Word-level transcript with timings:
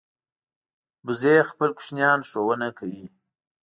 وزې 1.05 1.35
خپل 1.49 1.69
کوچنیان 1.77 2.19
ښوونه 2.29 2.67
کوي 2.77 3.05